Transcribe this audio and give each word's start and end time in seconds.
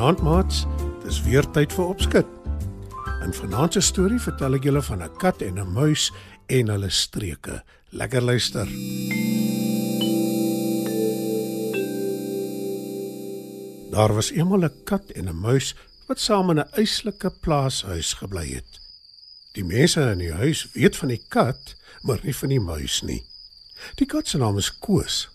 Goeienaand 0.00 0.24
maats. 0.24 0.64
Dis 1.04 1.18
weer 1.22 1.44
tyd 1.52 1.74
vir 1.76 1.90
opskud. 1.92 2.28
In 3.20 3.34
vanaand 3.36 3.74
se 3.76 3.82
storie 3.84 4.20
vertel 4.24 4.56
ek 4.56 4.64
julle 4.64 4.80
van 4.86 5.02
'n 5.04 5.16
kat 5.20 5.42
en 5.44 5.60
'n 5.60 5.72
muis 5.76 6.08
en 6.48 6.72
hulle 6.72 6.88
streke. 6.88 7.60
Lekker 7.92 8.22
luister. 8.22 8.64
Daar 13.92 14.14
was 14.16 14.32
eendag 14.32 14.72
'n 14.72 14.84
kat 14.84 15.04
en 15.12 15.28
'n 15.28 15.36
muis 15.36 15.74
wat 16.08 16.20
saam 16.20 16.50
in 16.50 16.60
'n 16.64 16.72
eislike 16.80 17.30
plaashuis 17.40 18.12
gebly 18.12 18.54
het. 18.54 18.80
Die 19.52 19.64
mense 19.64 20.00
in 20.00 20.18
die 20.18 20.32
huis 20.32 20.68
weet 20.72 20.96
van 20.96 21.08
die 21.08 21.24
kat, 21.28 21.76
maar 22.02 22.20
nie 22.22 22.36
van 22.36 22.48
die 22.48 22.60
muis 22.60 23.02
nie. 23.02 23.22
Die 23.94 24.06
kat 24.06 24.28
se 24.28 24.38
naam 24.38 24.56
is 24.56 24.78
Koos, 24.78 25.28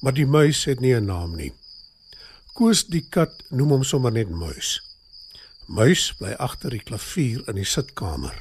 maar 0.00 0.12
die 0.12 0.26
muis 0.26 0.64
het 0.64 0.80
nie 0.80 0.94
'n 0.94 1.06
naam 1.06 1.36
nie. 1.36 1.52
Koos 2.54 2.84
die 2.86 3.02
kat 3.10 3.40
noem 3.50 3.72
hom 3.74 3.84
sommer 3.84 4.12
net 4.14 4.28
Muis. 4.30 4.76
Muis 5.66 6.12
bly 6.20 6.36
agter 6.38 6.70
die 6.70 6.82
klavier 6.86 7.40
in 7.50 7.58
die 7.58 7.66
sitkamer. 7.66 8.36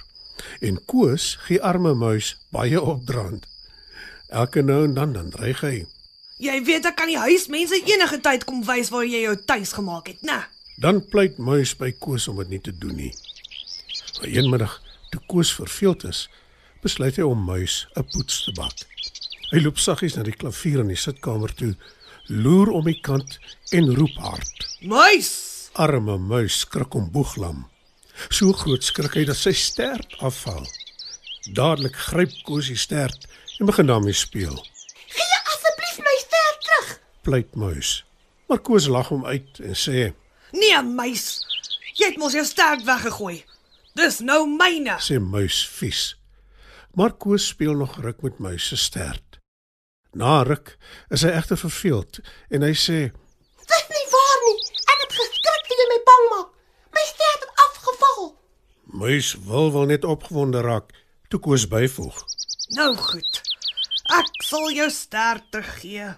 En 0.61 0.77
Koos 0.85 1.31
gee 1.47 1.57
arme 1.65 1.95
Muis 1.97 2.35
baie 2.53 2.77
opdrand. 2.77 3.47
Elke 4.29 4.61
nou 4.61 4.83
en 4.85 4.93
dan 4.93 5.15
dan 5.17 5.31
dreig 5.33 5.63
hy. 5.65 5.73
Jy 6.43 6.59
weet 6.67 6.85
ek 6.85 6.97
kan 6.99 7.09
die 7.09 7.17
huismense 7.17 7.79
enige 7.89 8.19
tyd 8.21 8.45
kom 8.45 8.61
wys 8.67 8.91
waar 8.93 9.07
jy 9.07 9.23
jou 9.23 9.33
tuis 9.49 9.73
gemaak 9.73 10.11
het, 10.13 10.21
né? 10.21 10.43
Dan 10.77 11.01
pleit 11.09 11.41
Muis 11.41 11.73
by 11.79 11.89
Koos 11.97 12.29
om 12.29 12.37
dit 12.43 12.53
nie 12.53 12.61
te 12.61 12.75
doen 12.77 12.93
nie. 12.99 13.11
Maar 14.19 14.29
eenmiddag, 14.29 14.77
toe 15.09 15.23
Koos 15.25 15.55
verveeld 15.57 16.05
is, 16.09 16.27
besluit 16.85 17.17
hy 17.17 17.25
om 17.25 17.41
Muis 17.49 17.87
'n 17.97 18.05
poets 18.13 18.43
te 18.45 18.53
bak. 18.61 18.85
Hy 19.49 19.65
loop 19.65 19.81
saggies 19.81 20.15
na 20.15 20.23
die 20.23 20.37
klavier 20.37 20.85
in 20.85 20.93
die 20.93 21.01
sitkamer 21.01 21.53
toe, 21.53 21.73
loer 22.27 22.71
om 22.71 22.85
die 22.87 22.99
kant 23.01 23.39
en 23.71 23.91
roep 23.95 24.15
hard. 24.23 24.65
Muis. 24.81 25.29
Arme 25.73 26.17
muis 26.17 26.59
skrik 26.63 26.95
om 26.95 27.09
boeglam. 27.11 27.65
So 28.29 28.53
groot 28.53 28.83
skrik 28.85 29.17
hy 29.17 29.25
dat 29.27 29.39
sy 29.39 29.53
stert 29.57 30.15
afval. 30.21 30.65
Dadelik 31.57 31.95
gryp 32.09 32.33
Koos 32.47 32.69
die 32.71 32.79
stert 32.79 33.27
en 33.59 33.67
begin 33.67 33.89
daarmee 33.89 34.15
speel. 34.15 34.55
Gee 35.13 35.39
asseblief 35.41 35.97
my 36.05 36.17
ster 36.21 36.51
terug. 36.65 36.91
Pleit 37.25 37.55
muis. 37.55 38.03
Maar 38.47 38.61
Koos 38.63 38.87
lag 38.87 39.09
hom 39.11 39.25
uit 39.25 39.59
en 39.59 39.75
sê: 39.75 40.11
Nee, 40.53 40.81
muis. 40.85 41.41
Jy 41.97 42.13
het 42.13 42.21
mos 42.21 42.37
jou 42.37 42.45
sterk 42.45 42.85
weggegooi. 42.85 43.43
Dis 43.97 44.19
nou 44.19 44.45
myne. 44.49 44.97
"Sê 44.99 45.19
muis 45.19 45.67
vies." 45.67 46.15
Maar 46.93 47.13
Koos 47.13 47.47
speel 47.47 47.73
nog 47.73 47.97
ruk 48.01 48.21
met 48.21 48.39
muis 48.39 48.67
se 48.67 48.77
stert. 48.77 49.32
Na 50.13 50.43
ruk 50.45 50.75
is 51.09 51.23
hy 51.25 51.31
egter 51.33 51.57
verveeld 51.57 52.19
en 52.53 52.61
hy 52.61 52.73
sê: 52.77 52.97
Dis 53.65 53.85
nie 53.89 54.07
waar 54.11 54.41
nie. 54.45 54.57
Ek 54.93 54.99
het 55.05 55.15
geskrik 55.17 55.63
toe 55.69 55.77
jy 55.79 55.87
my 55.89 55.99
bang 56.09 56.25
maak. 56.33 56.51
My 56.93 57.05
ster 57.09 57.31
het 57.31 57.63
afgeval. 57.65 58.19
"Muis 59.01 59.33
wil 59.47 59.71
wel 59.73 59.89
net 59.93 60.05
opgewonde 60.05 60.61
raak." 60.61 60.93
Toe 61.33 61.39
Koos 61.39 61.67
byvoeg: 61.67 62.21
Nou 62.77 62.95
goed. 62.95 63.41
Ek 64.13 64.29
sal 64.45 64.69
jou 64.71 64.89
sterk 64.89 65.49
teruggee. 65.49 66.13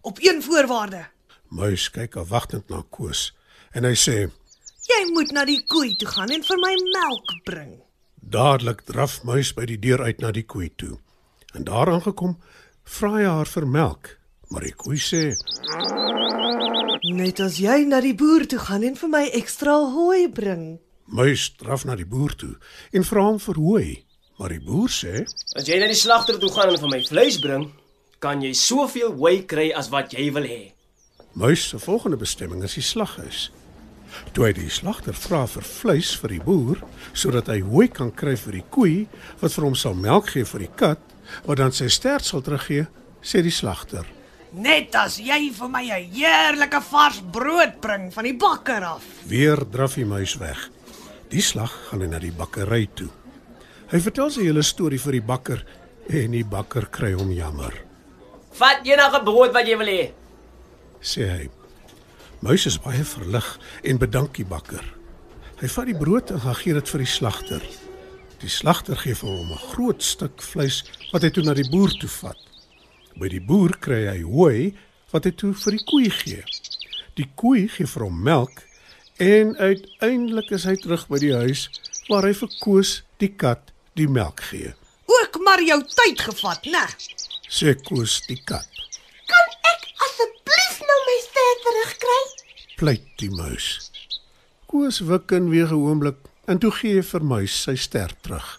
Op 0.00 0.18
een 0.18 0.42
voorwaarde. 0.42 1.06
Muis 1.48 1.90
kyk 1.90 2.16
afwagtend 2.16 2.68
na 2.68 2.82
Koos 2.90 3.30
en 3.72 3.84
hy 3.84 3.94
sê: 3.94 4.26
Jy 4.86 5.02
moet 5.14 5.30
na 5.30 5.44
die 5.44 5.62
koei 5.66 5.94
toe 5.96 6.08
gaan 6.08 6.30
en 6.34 6.42
vir 6.42 6.58
my 6.58 6.74
melk 6.92 7.32
bring. 7.44 7.82
Dadelik 8.14 8.82
draf 8.86 9.22
muis 9.22 9.52
by 9.54 9.66
die 9.66 9.78
deur 9.78 10.02
uit 10.02 10.20
na 10.20 10.32
die 10.34 10.46
koei 10.46 10.72
toe. 10.74 10.98
En 11.56 11.64
daar 11.64 11.88
aangekom, 11.90 12.36
vra 12.84 13.14
hy 13.16 13.24
haar 13.24 13.48
vir 13.48 13.66
melk, 13.66 14.10
maar 14.52 14.64
die 14.66 14.74
koei 14.76 14.98
sê: 15.00 15.22
Net 17.16 17.40
as 17.40 17.56
jy 17.62 17.78
na 17.88 18.02
die 18.04 18.12
boer 18.18 18.44
toe 18.50 18.60
gaan 18.60 18.84
en 18.84 18.98
vir 19.00 19.10
my 19.12 19.22
ekstra 19.38 19.76
hooi 19.94 20.28
bring. 20.28 20.66
"Muis 21.06 21.48
draf 21.56 21.86
na 21.88 21.96
die 21.96 22.04
boer 22.04 22.34
toe 22.36 22.56
en 22.92 23.04
vra 23.04 23.24
hom 23.30 23.40
vir 23.40 23.54
hooi." 23.54 24.04
Maar 24.38 24.52
die 24.52 24.60
boer 24.60 24.92
sê: 24.92 25.24
As 25.56 25.64
jy 25.64 25.80
na 25.80 25.86
die 25.86 25.96
slagter 25.96 26.38
toe 26.38 26.52
gaan 26.52 26.74
en 26.74 26.78
vir 26.78 26.92
my 26.92 27.00
vleis 27.08 27.40
bring, 27.40 27.72
kan 28.18 28.42
jy 28.42 28.52
soveel 28.52 29.16
hooi 29.16 29.46
kry 29.46 29.72
as 29.72 29.88
wat 29.88 30.12
jy 30.12 30.32
wil 30.32 30.44
hê. 30.44 30.72
"Muis 31.32 31.68
se 31.68 31.78
volgende 31.78 32.16
bestemming 32.16 32.62
is 32.64 32.74
die 32.74 32.82
slaghuis." 32.82 33.50
Toe 34.32 34.44
hy 34.44 34.52
die 34.52 34.70
slagter 34.70 35.14
vra 35.14 35.46
vir 35.46 35.62
vleis 35.62 36.14
vir 36.16 36.28
die 36.28 36.44
boer 36.44 36.78
sodat 37.12 37.46
hy 37.46 37.60
hooi 37.60 37.88
kan 37.88 38.10
kry 38.10 38.36
vir 38.36 38.52
die 38.52 38.64
koei 38.70 39.06
wat 39.40 39.52
vir 39.52 39.64
hom 39.64 39.74
sal 39.74 39.94
melk 39.94 40.30
gee 40.30 40.44
vir 40.44 40.60
die 40.60 40.74
kat 40.76 40.98
wat 41.46 41.56
dan 41.58 41.72
sy 41.72 41.88
stert 41.88 42.24
sal 42.24 42.40
teruggee, 42.42 42.86
sê 43.22 43.42
die 43.42 43.50
slagter: 43.54 44.06
Net 44.52 44.94
as 44.94 45.18
jy 45.18 45.50
vir 45.52 45.68
my 45.68 45.82
'n 45.90 46.10
heerlike 46.12 46.80
vars 46.90 47.20
brood 47.32 47.80
bring 47.80 48.12
van 48.12 48.24
die 48.24 48.36
bakker 48.36 48.82
af. 48.84 49.02
Weer 49.26 49.56
draf 49.70 49.94
die 49.94 50.04
muis 50.04 50.36
weg. 50.38 50.70
Die 51.30 51.42
slag 51.42 51.72
gaan 51.90 52.00
hy 52.00 52.06
na 52.06 52.18
die 52.18 52.32
bakkery 52.32 52.88
toe. 52.94 53.08
Hy 53.90 53.98
vertel 54.00 54.30
sy 54.30 54.42
hele 54.42 54.62
storie 54.62 54.98
vir 54.98 55.12
die 55.12 55.20
bakker 55.26 55.64
en 56.08 56.30
die 56.30 56.44
bakker 56.44 56.86
kry 56.90 57.12
hom 57.12 57.30
jammer, 57.32 57.72
Vat 58.52 58.86
enige 58.86 59.20
brood 59.24 59.52
wat 59.52 59.66
jy 59.66 59.76
wil 59.76 59.86
hê. 59.86 60.12
sê 61.02 61.28
hy. 61.28 61.50
Muis 62.40 62.66
is 62.66 62.78
baie 62.78 63.04
verlig 63.04 63.58
en 63.84 63.98
bedank 63.98 64.34
die 64.34 64.44
bakker. 64.44 64.84
Hy 65.60 65.68
vat 65.68 65.86
die 65.86 65.94
brood 65.98 66.30
en 66.30 66.40
gaan 66.40 66.54
gee 66.54 66.72
dit 66.74 66.88
vir 66.88 66.98
die 66.98 67.06
slagter. 67.06 67.62
Die 68.42 68.50
slagter 68.52 68.98
gee 69.00 69.16
vir 69.16 69.30
hom 69.30 69.52
'n 69.52 69.64
groot 69.72 70.02
stuk 70.02 70.42
vleis 70.42 70.82
wat 71.12 71.22
hy 71.22 71.30
toe 71.30 71.44
na 71.44 71.54
die 71.54 71.68
boer 71.70 71.92
toe 72.00 72.08
vat. 72.08 72.38
By 73.16 73.28
die 73.28 73.40
boer 73.40 73.76
kry 73.80 74.02
hy 74.06 74.22
hooi 74.22 74.74
wat 75.12 75.24
hy 75.24 75.32
toe 75.32 75.52
vir 75.54 75.76
die 75.76 75.84
koei 75.90 76.10
gee. 76.10 76.44
Die 77.16 77.28
koei 77.34 77.68
gee 77.68 77.86
vir 77.86 78.04
hom 78.04 78.22
melk 78.22 78.62
en 79.18 79.56
uiteindelik 79.56 80.50
is 80.52 80.64
hy 80.64 80.76
terug 80.76 81.08
by 81.08 81.18
die 81.18 81.32
huis 81.32 81.68
waar 82.08 82.28
hy 82.28 82.34
vir 82.34 82.50
Koos 82.60 83.02
die 83.18 83.32
kat 83.32 83.72
die 83.96 84.08
melk 84.08 84.40
gee. 84.50 84.74
Ook 85.06 85.40
maar 85.44 85.62
jou 85.62 85.80
tyd 85.82 86.20
gevat, 86.20 86.62
né? 86.66 86.84
Sê 87.48 87.74
Koos 87.74 88.20
die 88.28 88.42
kat. 88.44 88.68
Kan 89.26 89.48
ek 89.72 89.88
asseblief 90.06 90.82
nou 90.84 91.00
my 91.08 91.18
ster 91.24 91.54
terugkry? 91.64 92.20
pleit 92.76 93.06
die 93.20 93.30
muis. 93.32 93.90
Koos 94.68 95.00
wik 95.08 95.32
en 95.32 95.48
weer 95.48 95.70
'n 95.72 95.80
oomblik 95.88 96.18
en 96.46 96.58
toe 96.58 96.70
gee 96.70 97.02
vir 97.02 97.24
muis 97.24 97.62
sy 97.64 97.74
ster 97.76 98.12
terug. 98.22 98.58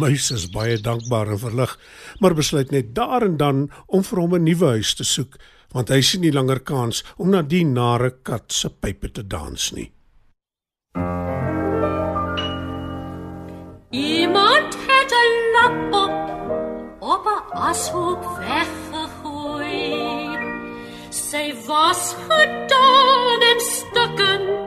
Muis 0.00 0.30
is 0.32 0.46
baie 0.50 0.78
dankbaar 0.80 1.34
en 1.34 1.38
verlig, 1.38 1.78
maar 2.20 2.34
besluit 2.34 2.70
net 2.72 2.94
daar 2.94 3.22
en 3.26 3.36
dan 3.36 3.70
om 3.86 4.02
vir 4.02 4.20
hom 4.20 4.34
'n 4.34 4.44
nuwe 4.44 4.66
huis 4.66 4.94
te 4.94 5.04
soek, 5.04 5.36
want 5.72 5.88
hy 5.88 6.00
sien 6.00 6.20
nie 6.20 6.32
langer 6.32 6.60
kans 6.60 7.04
om 7.16 7.30
na 7.30 7.42
die 7.42 7.64
nare 7.64 8.10
kat 8.22 8.52
se 8.52 8.68
pype 8.70 9.08
te 9.12 9.22
dans 9.22 9.72
nie. 9.72 9.90
Iemand 13.90 14.74
het 14.88 15.12
'n 15.12 15.32
lap 15.54 15.94
op 16.04 16.16
op 17.12 17.24
'n 17.26 17.42
ashoop 17.70 18.24
weggegooi. 18.38 19.74
Sy 21.10 21.54
was 21.66 22.14
gedaan 22.28 23.40
en 23.50 23.60
stukkend, 23.60 24.63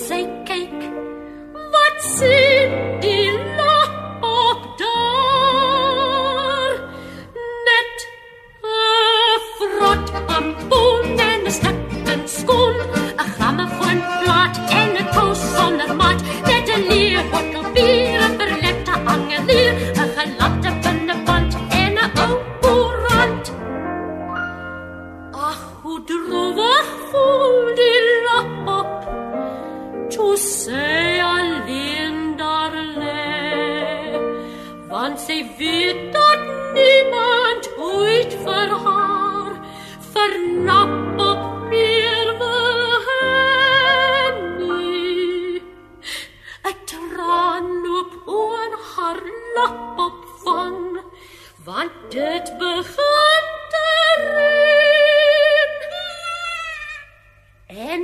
Toe 0.00 0.06
sy 0.08 0.24
kyk, 0.48 0.84
wat 1.72 2.04
sien 2.16 2.70
die 3.02 3.59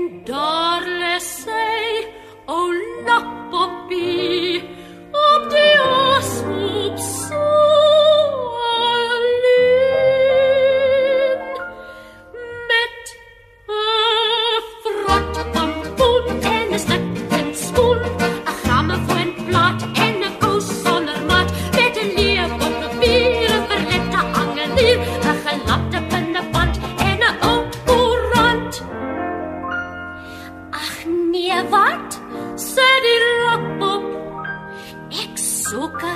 En 0.06 0.22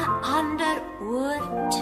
ander 0.07 0.79
oord. 1.01 1.75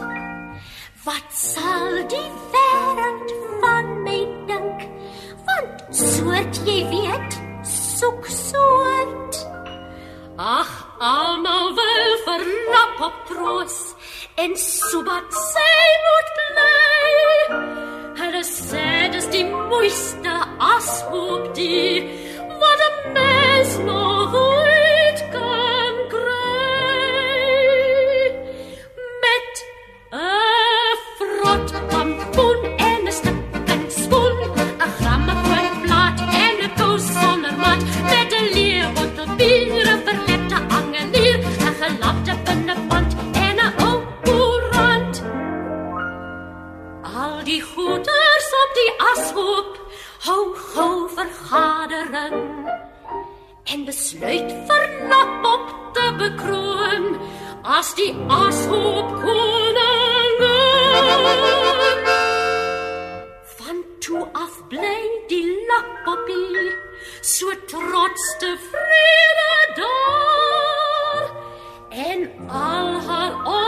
Wat 1.05 1.29
sal 1.31 2.03
die 2.13 2.31
wêreld 2.53 3.35
van 3.61 3.93
my 4.03 4.21
dink? 4.51 4.83
Want 5.47 5.97
soort 6.03 6.61
jy 6.69 6.81
weet, 6.93 7.39
soek 7.63 8.27
soort. 8.27 9.41
Ag, 10.39 10.75
almal 10.99 11.75
wil 11.79 12.13
vir 12.27 12.45
lapop 12.75 13.25
troos 13.31 13.79
en 14.45 14.55
sobat 14.69 15.41
sy 15.49 15.73
moet 16.05 16.37
bly. 16.43 16.88
Maat, 37.69 37.83
met 38.11 38.33
'n 38.41 38.47
leeu 38.57 38.87
op 39.03 39.37
bier 39.37 39.87
'n 39.95 40.01
verlepte 40.07 40.59
angelier, 40.79 41.39
'n 41.39 41.75
gelapte 41.83 42.35
binneband 42.45 43.11
en 43.47 43.57
'n 43.67 43.73
ou 43.87 43.97
koerant. 44.25 45.15
Al 47.23 47.37
die 47.51 47.63
goeders 47.73 48.49
op 48.63 48.71
die 48.81 48.93
ashoop 49.11 49.73
hou 50.27 50.45
gou 50.73 50.97
vergadering 51.19 52.37
en 53.73 53.85
besluit 53.85 54.51
vir 54.69 54.85
Lapop 55.11 55.65
te 55.95 56.07
bekroon 56.19 57.05
as 57.63 57.95
die 57.95 58.15
ashoop 58.29 59.09
koningin. 59.23 60.09
Bly 64.69 65.25
die 65.31 65.47
Lapoppie 65.69 66.73
so 67.23 67.47
trots 67.67 68.37
tevrede 68.39 69.53
daar. 69.77 71.31
En 71.91 72.49
al 72.49 73.01
haar 73.01 73.35
onderdane 73.47 73.68